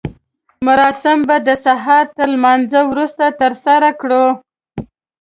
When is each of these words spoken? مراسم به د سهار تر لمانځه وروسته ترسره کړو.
مراسم 0.67 1.19
به 1.27 1.35
د 1.47 1.49
سهار 1.65 2.05
تر 2.17 2.27
لمانځه 2.33 2.79
وروسته 2.91 3.25
ترسره 3.41 3.89
کړو. 4.01 4.25